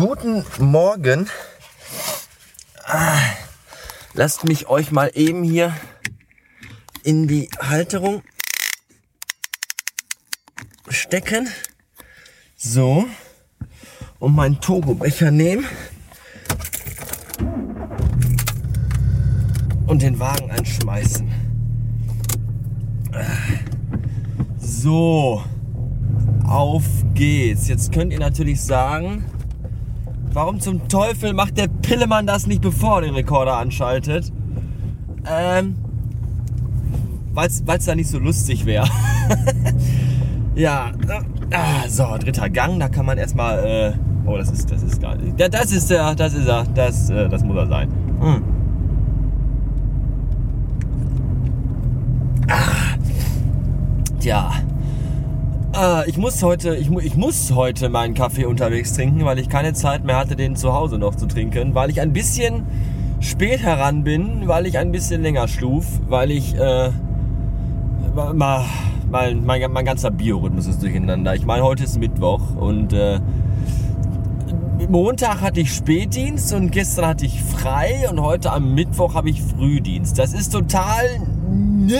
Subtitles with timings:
[0.00, 1.28] Guten Morgen.
[2.86, 3.20] Ah,
[4.14, 5.76] lasst mich euch mal eben hier
[7.04, 8.22] in die Halterung
[10.88, 11.50] stecken.
[12.56, 13.04] So.
[14.18, 15.66] Und meinen Togo-Becher nehmen.
[19.86, 21.30] Und den Wagen anschmeißen.
[24.58, 25.44] So.
[26.46, 27.68] Auf geht's.
[27.68, 29.26] Jetzt könnt ihr natürlich sagen,
[30.32, 34.32] warum zum Teufel macht der Pillemann das nicht bevor er den Rekorder anschaltet?
[35.26, 35.76] Ähm,
[37.32, 38.88] weil es da nicht so lustig wäre.
[40.54, 40.92] ja,
[41.52, 43.92] ah, so, dritter Gang, da kann man erstmal, äh,
[44.26, 47.28] oh, das ist, das ist gar nicht, das ist er, das ist er, das, äh,
[47.28, 47.88] das muss er sein.
[48.20, 48.42] Hm.
[52.48, 52.96] Ah,
[54.18, 54.50] tja,
[55.76, 59.72] äh, ich muss heute, ich, ich muss heute meinen Kaffee unterwegs trinken, weil ich keine
[59.72, 62.66] Zeit mehr hatte, den zu Hause noch zu trinken, weil ich ein bisschen
[63.20, 66.90] spät heran bin, weil ich ein bisschen länger schluf, weil ich äh,
[68.34, 68.64] mal,
[69.10, 71.34] mein, mein, mein ganzer Biorhythmus ist durcheinander.
[71.34, 73.20] Ich meine, heute ist Mittwoch und äh,
[74.88, 79.42] Montag hatte ich Spätdienst und gestern hatte ich frei und heute am Mittwoch habe ich
[79.42, 80.18] Frühdienst.
[80.18, 81.04] Das ist total...
[81.50, 81.98] Ne,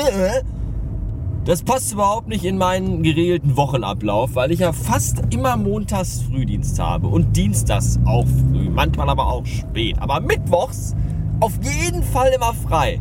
[1.50, 6.78] das passt überhaupt nicht in meinen geregelten Wochenablauf, weil ich ja fast immer montags Frühdienst
[6.78, 9.96] habe und dienstags auch früh, manchmal aber auch spät.
[9.98, 10.94] Aber mittwochs
[11.40, 13.00] auf jeden Fall immer frei.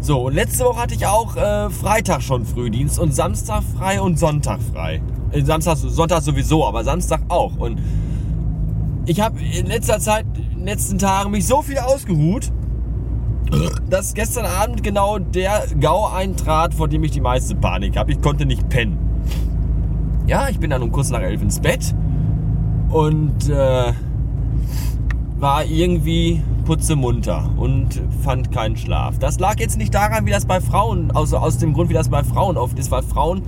[0.00, 4.18] So, und letzte Woche hatte ich auch äh, Freitag schon Frühdienst und Samstag frei und
[4.18, 5.02] Sonntag frei.
[5.30, 7.58] Äh, Samstag, Sonntag sowieso, aber Samstag auch.
[7.58, 7.82] Und
[9.04, 12.50] ich habe in letzter Zeit, in den letzten Tagen mich so viel ausgeruht,
[13.88, 18.12] dass gestern Abend genau der GAU eintrat, vor dem ich die meiste Panik habe.
[18.12, 18.98] Ich konnte nicht pennen.
[20.26, 21.94] Ja, ich bin dann um kurz nach elf ins Bett
[22.90, 23.92] und äh,
[25.38, 29.18] war irgendwie putzemunter und fand keinen Schlaf.
[29.18, 32.08] Das lag jetzt nicht daran, wie das bei Frauen, also aus dem Grund, wie das
[32.08, 33.42] bei Frauen oft ist, weil Frauen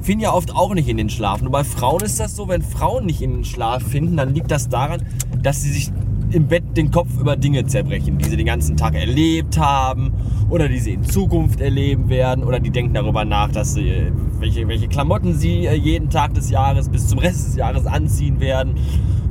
[0.00, 1.40] finden ja oft auch nicht in den Schlaf.
[1.40, 4.50] Nur bei Frauen ist das so, wenn Frauen nicht in den Schlaf finden, dann liegt
[4.50, 5.02] das daran,
[5.40, 5.92] dass sie sich
[6.32, 10.12] im Bett den Kopf über Dinge zerbrechen, die sie den ganzen Tag erlebt haben
[10.48, 14.12] oder die sie in Zukunft erleben werden oder die denken darüber nach, dass sie, äh,
[14.38, 18.40] welche, welche Klamotten sie äh, jeden Tag des Jahres bis zum Rest des Jahres anziehen
[18.40, 18.74] werden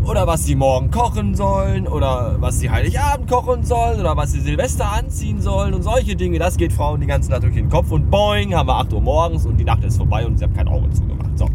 [0.05, 4.39] oder was sie morgen kochen sollen oder was sie Heiligabend kochen sollen oder was sie
[4.39, 6.39] Silvester anziehen sollen und solche Dinge.
[6.39, 9.01] Das geht Frauen die ganze Nacht durch den Kopf und boing, haben wir 8 Uhr
[9.01, 11.37] morgens und die Nacht ist vorbei und sie haben kein Auge zugemacht.
[11.37, 11.47] So.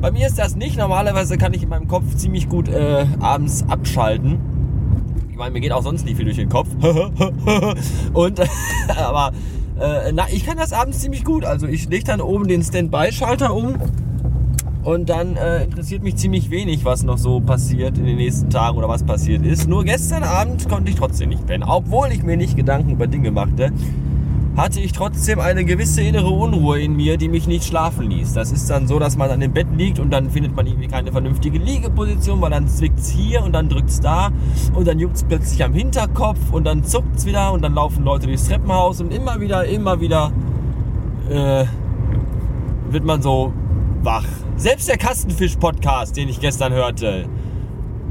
[0.00, 0.78] Bei mir ist das nicht.
[0.78, 4.59] Normalerweise kann ich in meinem Kopf ziemlich gut äh, abends abschalten
[5.40, 6.68] meine, mir geht auch sonst nicht viel durch den Kopf.
[8.12, 8.40] und,
[8.96, 9.32] aber,
[9.80, 11.44] äh, na, ich kann das abends ziemlich gut.
[11.44, 13.74] Also ich lege dann oben den Standby-Schalter um
[14.84, 18.78] und dann äh, interessiert mich ziemlich wenig, was noch so passiert in den nächsten Tagen
[18.78, 19.66] oder was passiert ist.
[19.66, 23.30] Nur gestern Abend konnte ich trotzdem nicht pennen, obwohl ich mir nicht Gedanken über Dinge
[23.30, 23.72] machte
[24.56, 28.32] hatte ich trotzdem eine gewisse innere Unruhe in mir, die mich nicht schlafen ließ.
[28.32, 30.88] Das ist dann so, dass man an dem Bett liegt und dann findet man irgendwie
[30.88, 34.30] keine vernünftige Liegeposition, weil dann zwickt es hier und dann drückt es da
[34.74, 38.04] und dann juckt es plötzlich am Hinterkopf und dann zuckt es wieder und dann laufen
[38.04, 40.32] Leute durchs Treppenhaus und immer wieder, immer wieder
[41.30, 41.64] äh,
[42.90, 43.52] wird man so
[44.02, 44.26] wach.
[44.56, 47.26] Selbst der Kastenfisch-Podcast, den ich gestern hörte,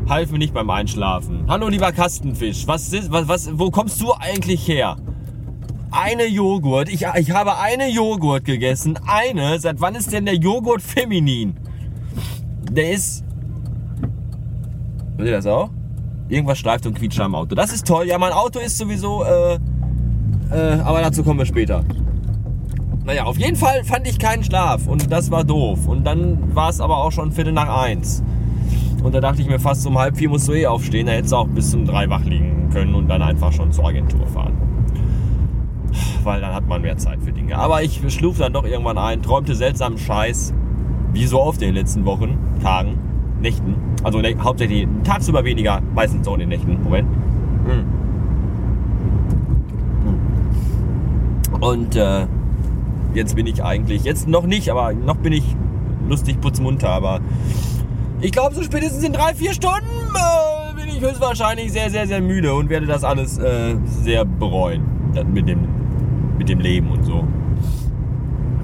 [0.08, 1.44] half mir nicht beim Einschlafen.
[1.48, 4.96] Hallo lieber Kastenfisch, was ist, was, was, wo kommst du eigentlich her?
[5.92, 6.90] Eine Joghurt.
[6.90, 9.00] Ich, ich habe eine Joghurt gegessen.
[9.06, 9.60] Eine.
[9.60, 11.58] Seit wann ist denn der Joghurt feminin?
[12.72, 13.24] Der ist.
[15.18, 15.70] Hört ihr das auch?
[16.30, 17.56] Irgendwas schleift und quietscht am Auto.
[17.56, 18.06] Das ist toll.
[18.08, 19.24] Ja, mein Auto ist sowieso.
[19.24, 19.56] Äh,
[20.52, 21.84] äh, aber dazu kommen wir später.
[23.04, 25.88] Naja, auf jeden Fall fand ich keinen Schlaf und das war doof.
[25.88, 28.24] Und dann war es aber auch schon Viertel nach eins.
[29.04, 31.08] Und da dachte ich mir fast um halb vier musst du eh aufstehen.
[31.08, 33.88] Da hättest du auch bis um drei wach liegen können und dann einfach schon zur
[33.88, 34.70] Agentur fahren
[36.24, 37.58] weil dann hat man mehr Zeit für Dinge.
[37.58, 40.54] Aber ich schlug dann doch irgendwann ein, träumte seltsamen Scheiß,
[41.14, 43.00] wie so oft in den letzten Wochen, Tagen,
[43.42, 43.76] Nächten.
[44.04, 46.82] Also ne, hauptsächlich tagsüber weniger, meistens so in den Nächten.
[46.84, 47.08] Moment.
[47.66, 48.00] Hm.
[51.62, 52.26] Und äh,
[53.14, 55.44] jetzt bin ich eigentlich, jetzt noch nicht, aber noch bin ich
[56.08, 57.20] lustig putzmunter, aber
[58.22, 62.22] ich glaube, so spätestens in drei, vier Stunden äh, bin ich höchstwahrscheinlich sehr, sehr, sehr
[62.22, 64.99] müde und werde das alles äh, sehr bereuen.
[65.32, 65.68] Mit dem
[66.40, 67.24] mit dem Leben und so.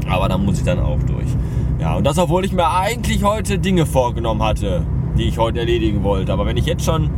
[0.08, 1.28] Aber da muss ich dann auch durch.
[1.80, 4.86] Ja, und das, obwohl ich mir eigentlich heute Dinge vorgenommen hatte,
[5.18, 6.32] die ich heute erledigen wollte.
[6.32, 7.10] Aber wenn ich jetzt schon,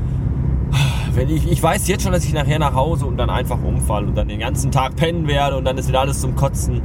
[1.13, 4.05] wenn ich, ich weiß jetzt schon, dass ich nachher nach Hause und dann einfach umfall
[4.05, 6.81] und dann den ganzen Tag pennen werde und dann ist wieder alles zum Kotzen.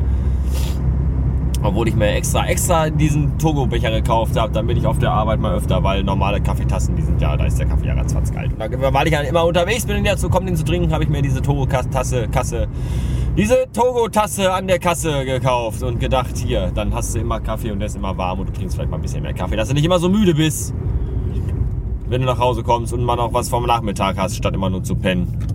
[1.64, 5.54] Obwohl ich mir extra, extra diesen Togo-Becher gekauft habe, damit ich auf der Arbeit mal
[5.54, 8.52] öfter, weil normale Kaffeetassen, die sind ja, da ist der Kaffee ja ratzfatz kalt.
[8.52, 11.04] Und da, weil ich dann immer unterwegs bin und dazu kommt, den zu trinken, habe
[11.04, 12.66] ich mir diese Togo-Tasse, Kasse,
[13.36, 17.78] diese Togo-Tasse an der Kasse gekauft und gedacht, hier, dann hast du immer Kaffee und
[17.78, 19.74] der ist immer warm und du trinkst vielleicht mal ein bisschen mehr Kaffee, dass du
[19.74, 20.74] nicht immer so müde bist,
[22.08, 24.82] wenn du nach Hause kommst und mal noch was vom Nachmittag hast, statt immer nur
[24.82, 25.51] zu pennen.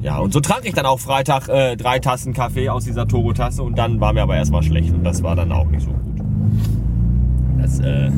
[0.00, 3.62] Ja, und so trank ich dann auch Freitag äh, drei Tassen Kaffee aus dieser Togo-Tasse
[3.62, 6.20] und dann war mir aber erstmal schlecht und das war dann auch nicht so gut.
[7.60, 8.10] Das, äh,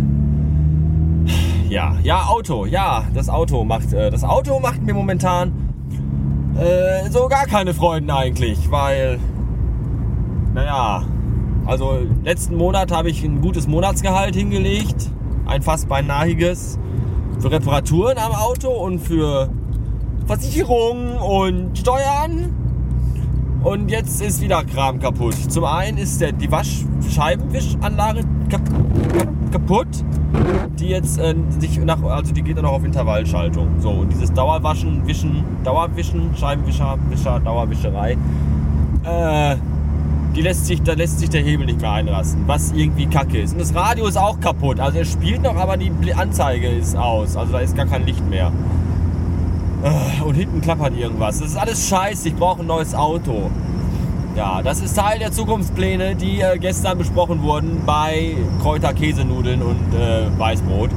[1.69, 5.53] ja, ja, Auto, ja, das Auto macht, äh, das Auto macht mir momentan
[6.59, 9.19] äh, so gar keine Freuden eigentlich, weil,
[10.55, 11.05] naja,
[11.67, 15.11] also letzten Monat habe ich ein gutes Monatsgehalt hingelegt,
[15.47, 16.79] ein fast beinahiges,
[17.41, 19.51] für Reparaturen am Auto und für
[20.27, 22.55] Versicherung und Steuern.
[23.63, 25.35] Und jetzt ist wieder Kram kaputt.
[25.51, 28.61] Zum einen ist der, die Waschscheibenwischanlage kap,
[29.17, 29.89] kap, kaputt,
[30.79, 33.81] die jetzt äh, sich nach, also die geht dann noch auf Intervallschaltung.
[33.81, 38.19] So, und dieses Dauerwaschen, Wischen, Dauerwischen, Scheibenwischer, Wischer, Dauerwischerei,
[39.05, 39.57] äh,
[40.35, 43.53] die lässt sich, da lässt sich der Hebel nicht mehr einrasten, was irgendwie kacke ist.
[43.53, 44.81] Und das Radio ist auch kaputt.
[44.81, 47.37] Also es spielt noch, aber die Anzeige ist aus.
[47.37, 48.51] Also da ist gar kein Licht mehr.
[49.85, 51.41] Äh, und hinten klappert irgendwas.
[51.41, 52.29] Das ist alles scheiße.
[52.29, 53.51] Ich brauche ein neues Auto.
[54.35, 59.95] Ja, das ist Teil der Zukunftspläne, die äh, gestern besprochen wurden bei Kräuter Käsenudeln und
[59.95, 60.91] äh, Weißbrot.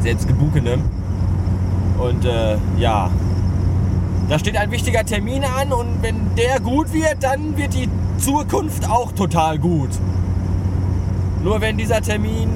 [0.00, 0.82] Selbst gebukenem.
[1.98, 3.10] Und äh, ja,
[4.28, 7.88] da steht ein wichtiger Termin an und wenn der gut wird, dann wird die
[8.18, 9.90] Zukunft auch total gut.
[11.42, 12.48] Nur wenn dieser Termin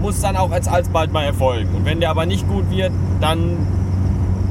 [0.00, 1.74] muss dann auch als alsbald mal erfolgen.
[1.74, 3.56] Und wenn der aber nicht gut wird, dann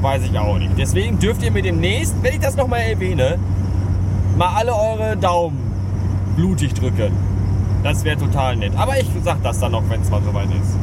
[0.02, 0.72] weiß ich auch nicht.
[0.76, 3.38] Deswegen dürft ihr mir demnächst, wenn ich das nochmal erwähne,
[4.36, 5.58] mal alle eure Daumen
[6.36, 7.12] blutig drücken.
[7.82, 8.72] Das wäre total nett.
[8.76, 10.76] Aber ich sag das dann noch, wenn es mal soweit ist.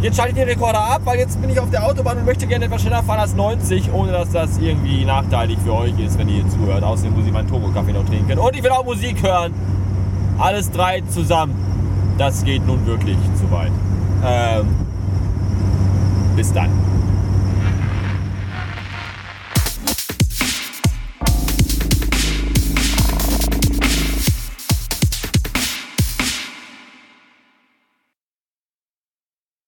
[0.00, 2.46] Jetzt schalte ich den Rekorder ab, weil jetzt bin ich auf der Autobahn und möchte
[2.46, 6.28] gerne etwas schneller fahren als 90, ohne dass das irgendwie nachteilig für euch ist, wenn
[6.28, 6.84] ihr hier zuhört.
[6.84, 8.38] Außerdem muss ich meinen Turbo-Kaffee noch trinken.
[8.38, 9.52] Und ich will auch Musik hören.
[10.38, 11.54] Alles drei zusammen.
[12.16, 13.72] Das geht nun wirklich zu weit.
[14.24, 14.66] Ähm,
[16.36, 16.70] bis dann.